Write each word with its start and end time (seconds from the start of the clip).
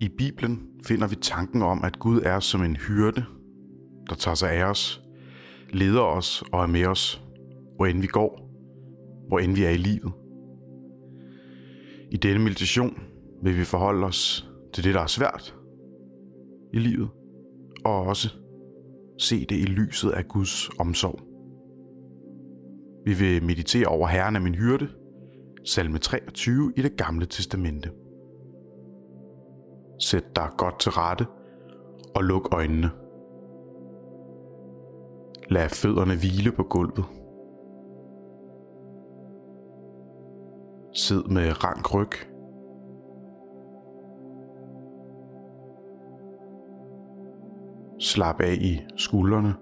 I 0.00 0.08
Bibelen 0.08 0.62
finder 0.86 1.08
vi 1.08 1.16
tanken 1.16 1.62
om, 1.62 1.84
at 1.84 1.98
Gud 1.98 2.20
er 2.24 2.40
som 2.40 2.62
en 2.62 2.76
hyrde, 2.76 3.24
der 4.08 4.14
tager 4.14 4.34
sig 4.34 4.52
af 4.52 4.64
os, 4.64 5.02
leder 5.70 6.00
os 6.00 6.44
og 6.52 6.62
er 6.62 6.66
med 6.66 6.86
os, 6.86 7.22
hvor 7.76 7.86
end 7.86 8.00
vi 8.00 8.06
går, 8.06 8.50
hvor 9.28 9.38
end 9.38 9.54
vi 9.54 9.64
er 9.64 9.70
i 9.70 9.76
livet. 9.76 10.12
I 12.10 12.16
denne 12.16 12.44
meditation 12.44 12.98
vil 13.42 13.58
vi 13.58 13.64
forholde 13.64 14.06
os 14.06 14.50
til 14.74 14.84
det, 14.84 14.94
der 14.94 15.00
er 15.00 15.06
svært 15.06 15.56
i 16.72 16.78
livet, 16.78 17.08
og 17.84 18.02
også 18.02 18.34
se 19.18 19.46
det 19.46 19.56
i 19.56 19.64
lyset 19.64 20.10
af 20.10 20.28
Guds 20.28 20.70
omsorg. 20.78 21.20
Vi 23.04 23.14
vil 23.14 23.44
meditere 23.44 23.86
over 23.86 24.08
Herren 24.08 24.36
af 24.36 24.42
min 24.42 24.54
hyrde, 24.54 24.88
salme 25.64 25.98
23 25.98 26.72
i 26.76 26.82
det 26.82 26.96
gamle 26.96 27.26
testamente. 27.26 27.90
Sæt 29.98 30.36
dig 30.36 30.48
godt 30.56 30.80
til 30.80 30.92
rette 30.92 31.26
og 32.14 32.24
luk 32.24 32.48
øjnene. 32.52 32.90
Lad 35.50 35.68
fødderne 35.68 36.16
hvile 36.16 36.52
på 36.52 36.62
gulvet. 36.62 37.04
Sid 40.92 41.22
med 41.22 41.64
rank 41.64 41.94
ryg. 41.94 42.10
Slap 47.98 48.40
af 48.40 48.54
i 48.54 48.80
skuldrene. 48.96 49.54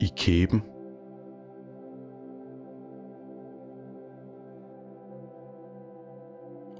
I 0.00 0.06
kæben. 0.16 0.73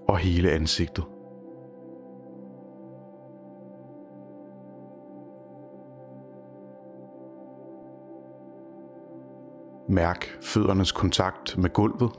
Og 0.09 0.19
hele 0.19 0.51
ansigtet. 0.51 1.05
Mærk 9.89 10.39
føddernes 10.43 10.93
kontakt 10.93 11.59
med 11.59 11.71
gulvet. 11.71 12.11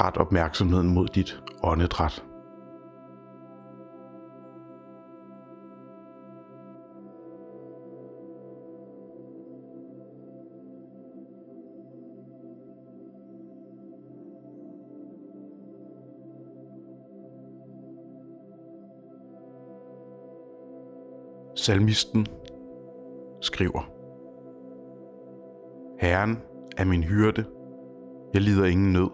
Ret 0.00 0.16
opmærksomheden 0.16 0.94
mod 0.94 1.06
dit 1.06 1.42
åndedræt. 1.62 2.24
Salmisten 21.56 22.26
skriver 23.40 23.90
Herren 26.00 26.38
er 26.76 26.84
min 26.84 27.02
hyrde, 27.02 27.44
jeg 28.34 28.42
lider 28.42 28.64
ingen 28.64 28.92
nød. 28.92 29.10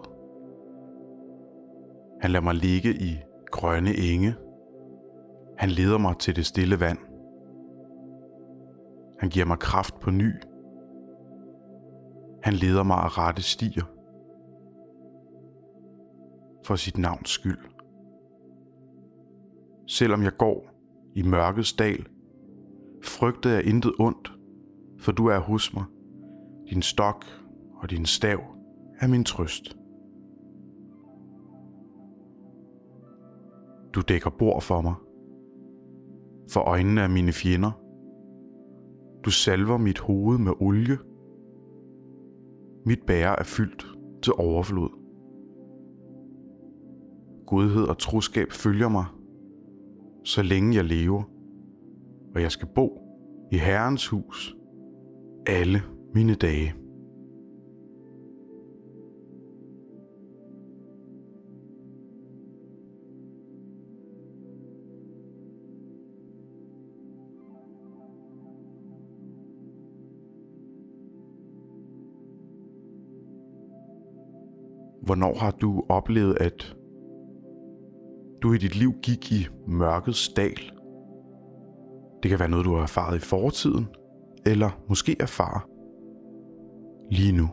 Han 2.21 2.31
lader 2.31 2.43
mig 2.43 2.55
ligge 2.55 2.93
i 2.93 3.19
grønne 3.51 3.95
enge. 3.95 4.35
Han 5.57 5.69
leder 5.69 5.97
mig 5.97 6.17
til 6.17 6.35
det 6.35 6.45
stille 6.45 6.79
vand. 6.79 6.97
Han 9.19 9.29
giver 9.29 9.45
mig 9.45 9.59
kraft 9.59 9.99
på 9.99 10.11
ny. 10.11 10.33
Han 12.43 12.53
leder 12.53 12.83
mig 12.83 12.97
af 12.97 13.17
rette 13.17 13.41
stier. 13.41 13.85
For 16.65 16.75
sit 16.75 16.97
navns 16.97 17.29
skyld. 17.29 17.59
Selvom 19.87 20.23
jeg 20.23 20.31
går 20.37 20.69
i 21.15 21.21
mørkets 21.21 21.73
dal, 21.73 22.07
Frygte 23.03 23.49
jeg 23.49 23.65
intet 23.65 23.93
ondt, 23.99 24.33
for 24.99 25.11
du 25.11 25.25
er 25.27 25.39
hos 25.39 25.73
mig. 25.73 25.83
Din 26.69 26.81
stok 26.81 27.25
og 27.75 27.89
din 27.89 28.05
stav 28.05 28.39
er 28.99 29.07
min 29.07 29.23
trøst. 29.23 29.77
Du 33.93 34.01
dækker 34.01 34.29
bord 34.29 34.61
for 34.61 34.81
mig, 34.81 34.95
for 36.51 36.59
øjnene 36.59 37.01
af 37.01 37.09
mine 37.09 37.31
fjender. 37.31 37.71
Du 39.25 39.29
salver 39.29 39.77
mit 39.77 39.99
hoved 39.99 40.37
med 40.37 40.51
olie. 40.59 40.97
Mit 42.85 42.99
bære 43.07 43.39
er 43.39 43.43
fyldt 43.43 43.87
til 44.23 44.33
overflod. 44.37 44.89
Godhed 47.47 47.83
og 47.83 47.97
troskab 47.97 48.51
følger 48.51 48.89
mig, 48.89 49.05
så 50.23 50.41
længe 50.41 50.75
jeg 50.75 50.83
lever 50.83 51.23
og 52.35 52.41
jeg 52.41 52.51
skal 52.51 52.67
bo 52.75 53.01
i 53.51 53.57
Herrens 53.57 54.07
hus 54.07 54.55
alle 55.47 55.81
mine 56.13 56.35
dage. 56.35 56.73
Hvornår 75.01 75.37
har 75.39 75.51
du 75.51 75.83
oplevet, 75.89 76.37
at 76.41 76.75
du 78.41 78.53
i 78.53 78.57
dit 78.57 78.75
liv 78.75 78.93
gik 79.03 79.31
i 79.31 79.47
mørkets 79.67 80.29
dal? 80.29 80.80
Det 82.23 82.29
kan 82.29 82.39
være 82.39 82.49
noget, 82.49 82.65
du 82.65 82.75
har 82.75 82.81
erfaret 82.81 83.15
i 83.15 83.19
fortiden, 83.19 83.87
eller 84.45 84.69
måske 84.89 85.15
erfarer 85.19 85.67
lige 87.11 87.31
nu. 87.31 87.49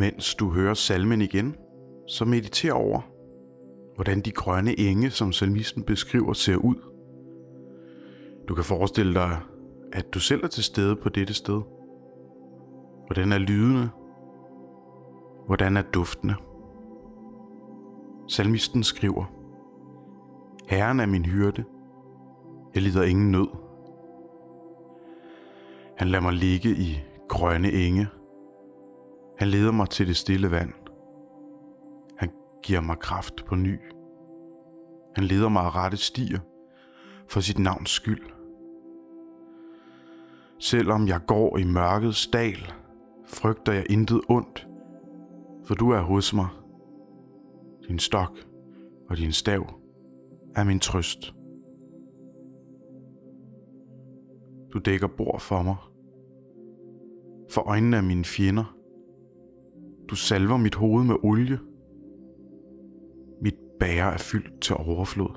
Mens 0.00 0.34
du 0.34 0.50
hører 0.50 0.74
salmen 0.74 1.22
igen, 1.22 1.56
så 2.08 2.24
mediter 2.24 2.72
over, 2.72 3.00
hvordan 3.94 4.20
de 4.20 4.30
grønne 4.30 4.78
enge, 4.78 5.10
som 5.10 5.32
salmisten 5.32 5.82
beskriver, 5.82 6.32
ser 6.32 6.56
ud. 6.56 6.74
Du 8.48 8.54
kan 8.54 8.64
forestille 8.64 9.14
dig, 9.14 9.38
at 9.92 10.14
du 10.14 10.20
selv 10.20 10.44
er 10.44 10.48
til 10.48 10.64
stede 10.64 10.96
på 10.96 11.08
dette 11.08 11.34
sted. 11.34 11.62
Hvordan 13.06 13.32
er 13.32 13.38
lydene? 13.38 13.90
Hvordan 15.46 15.76
er 15.76 15.82
duftene? 15.82 16.34
Salmisten 18.28 18.82
skriver, 18.82 19.24
Herren 20.68 21.00
er 21.00 21.06
min 21.06 21.24
hyrde. 21.24 21.64
Jeg 22.74 22.82
lider 22.82 23.02
ingen 23.02 23.30
nød. 23.30 23.48
Han 25.96 26.08
lader 26.08 26.22
mig 26.22 26.32
ligge 26.32 26.70
i 26.70 27.00
grønne 27.28 27.72
enge. 27.72 28.06
Han 29.40 29.48
leder 29.48 29.72
mig 29.72 29.88
til 29.88 30.06
det 30.06 30.16
stille 30.16 30.50
vand. 30.50 30.72
Han 32.16 32.30
giver 32.62 32.80
mig 32.80 32.98
kraft 32.98 33.44
på 33.46 33.54
ny. 33.54 33.78
Han 35.14 35.24
leder 35.24 35.48
mig 35.48 35.62
af 35.62 35.74
rette 35.74 35.96
stier 35.96 36.40
for 37.28 37.40
sit 37.40 37.58
navns 37.58 37.90
skyld. 37.90 38.30
Selvom 40.58 41.08
jeg 41.08 41.20
går 41.26 41.58
i 41.58 41.64
mørkets 41.64 42.26
dal, 42.26 42.72
frygter 43.26 43.72
jeg 43.72 43.86
intet 43.90 44.20
ondt, 44.28 44.68
for 45.64 45.74
du 45.74 45.90
er 45.90 46.00
hos 46.00 46.34
mig. 46.34 46.48
Din 47.88 47.98
stok 47.98 48.38
og 49.08 49.16
din 49.16 49.32
stav 49.32 49.80
er 50.56 50.64
min 50.64 50.80
trøst. 50.80 51.34
Du 54.72 54.78
dækker 54.78 55.06
bord 55.06 55.40
for 55.40 55.62
mig. 55.62 55.76
For 57.50 57.60
øjnene 57.68 57.96
af 57.96 58.02
mine 58.02 58.24
fjender. 58.24 58.79
Du 60.10 60.16
salver 60.16 60.56
mit 60.56 60.74
hoved 60.74 61.04
med 61.04 61.14
olie. 61.22 61.58
Mit 63.42 63.54
bære 63.80 64.12
er 64.12 64.18
fyldt 64.18 64.60
til 64.60 64.76
overflod. 64.76 65.30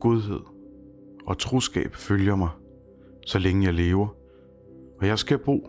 Godhed 0.00 0.40
og 1.26 1.38
troskab 1.38 1.94
følger 1.94 2.36
mig, 2.36 2.50
så 3.26 3.38
længe 3.38 3.66
jeg 3.66 3.74
lever, 3.74 4.08
og 5.00 5.06
jeg 5.06 5.18
skal 5.18 5.38
bo 5.38 5.68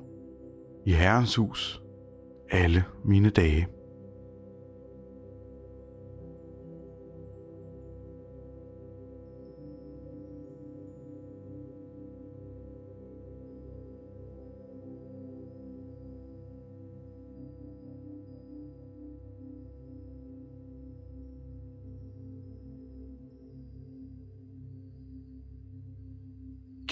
i 0.86 0.92
Herrens 0.92 1.36
hus 1.36 1.84
alle 2.50 2.84
mine 3.06 3.30
dage. 3.30 3.68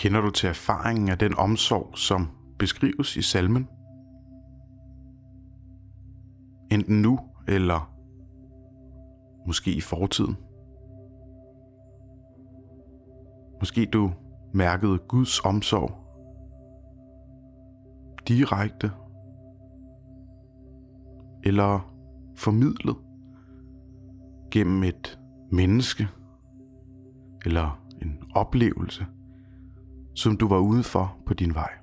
Kender 0.01 0.21
du 0.21 0.29
til 0.29 0.49
erfaringen 0.49 1.09
af 1.09 1.17
den 1.17 1.37
omsorg, 1.37 1.97
som 1.97 2.29
beskrives 2.59 3.17
i 3.17 3.21
salmen? 3.21 3.67
Enten 6.71 7.01
nu 7.01 7.19
eller 7.47 7.93
måske 9.47 9.73
i 9.73 9.81
fortiden. 9.81 10.37
Måske 13.59 13.85
du 13.85 14.11
mærkede 14.53 14.97
Guds 14.97 15.39
omsorg 15.39 15.91
direkte 18.27 18.91
eller 21.43 21.93
formidlet 22.35 22.95
gennem 24.51 24.83
et 24.83 25.19
menneske 25.51 26.07
eller 27.45 27.83
en 28.01 28.19
oplevelse– 28.35 29.05
som 30.13 30.37
du 30.37 30.47
var 30.47 30.59
ude 30.59 30.83
for 30.83 31.17
på 31.25 31.33
din 31.33 31.55
vej. 31.55 31.80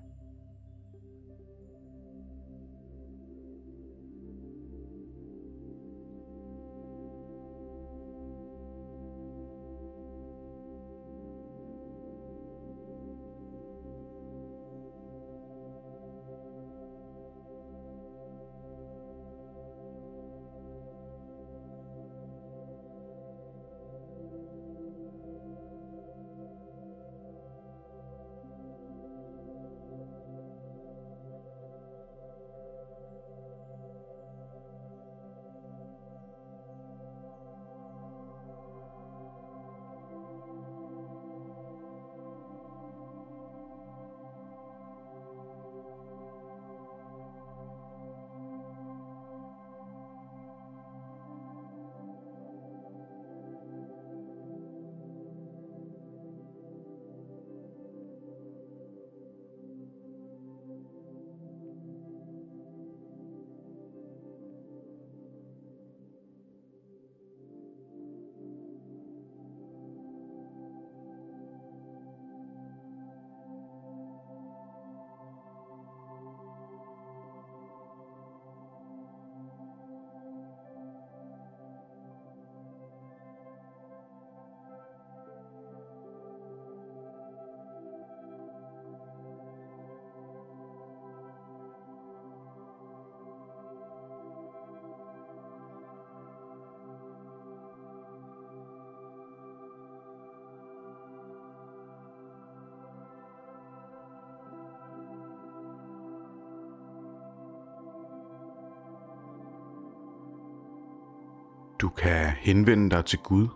Du 111.80 111.88
kan 111.88 112.26
henvende 112.40 112.90
dig 112.90 113.04
til 113.04 113.18
Gud. 113.18 113.48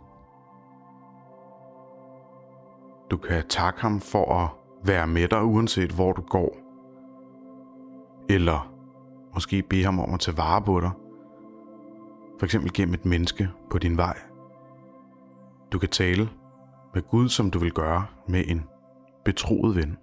Du 3.10 3.16
kan 3.16 3.48
takke 3.48 3.80
ham 3.80 4.00
for 4.00 4.34
at 4.34 4.48
være 4.86 5.06
med 5.06 5.28
dig, 5.28 5.44
uanset 5.44 5.90
hvor 5.92 6.12
du 6.12 6.22
går. 6.22 6.56
Eller 8.28 8.72
måske 9.34 9.62
bede 9.62 9.84
ham 9.84 10.00
om 10.00 10.14
at 10.14 10.20
tage 10.20 10.36
vare 10.36 10.62
på 10.62 10.80
dig. 10.80 10.90
For 12.38 12.44
eksempel 12.44 12.72
gennem 12.72 12.94
et 12.94 13.04
menneske 13.04 13.48
på 13.70 13.78
din 13.78 13.96
vej. 13.96 14.18
Du 15.72 15.78
kan 15.78 15.88
tale 15.88 16.28
med 16.94 17.02
Gud, 17.02 17.28
som 17.28 17.50
du 17.50 17.58
vil 17.58 17.72
gøre 17.72 18.06
med 18.28 18.44
en 18.46 18.64
betroet 19.24 19.76
ven. 19.76 19.96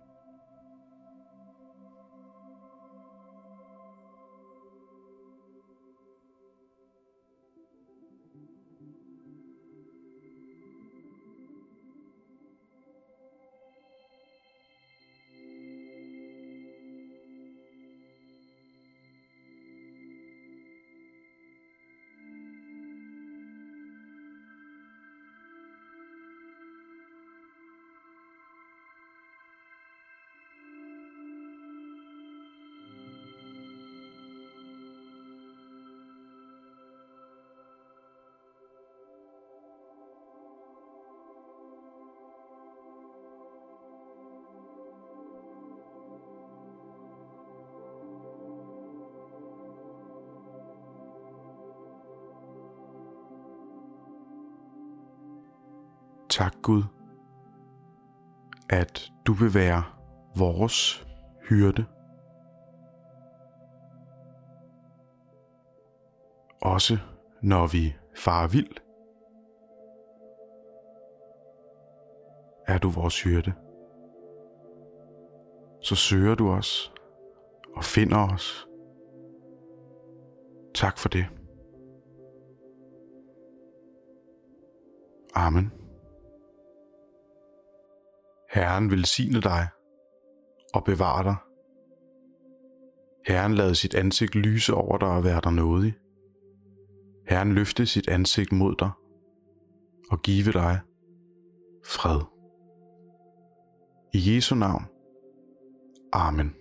Tak 56.30 56.54
Gud, 56.62 56.84
at 58.70 59.12
du 59.28 59.34
vil 59.34 59.54
være 59.54 59.84
vores 60.38 61.08
hyrde. 61.50 61.86
Også 66.62 66.98
når 67.44 67.68
vi 67.68 67.96
farer 68.16 68.48
vild, 68.48 68.78
er 72.68 72.78
du 72.78 72.90
vores 72.90 73.24
hyrde. 73.24 73.54
Så 75.82 75.96
søger 75.96 76.36
du 76.36 76.50
os 76.50 76.94
og 77.76 77.84
finder 77.84 78.34
os. 78.34 78.68
Tak 80.76 80.98
for 80.98 81.10
det. 81.10 81.26
Amen. 85.36 85.79
Herren 88.52 88.92
velsigne 88.92 89.42
dig 89.42 89.68
og 90.74 90.84
bevare 90.84 91.24
dig. 91.24 91.36
Herren 93.28 93.54
lade 93.54 93.76
sit 93.76 93.96
ansigt 93.96 94.36
lyse 94.36 94.74
over 94.74 94.98
dig 94.98 95.08
og 95.08 95.24
være 95.24 95.42
dig 95.44 95.54
nådig. 95.54 95.94
Herren 97.28 97.54
løfte 97.54 97.86
sit 97.86 98.08
ansigt 98.08 98.52
mod 98.52 98.76
dig 98.80 98.92
og 100.12 100.22
give 100.22 100.52
dig 100.52 100.80
fred. 101.86 102.22
I 104.14 104.36
Jesu 104.36 104.56
navn. 104.56 104.84
Amen. 106.14 106.59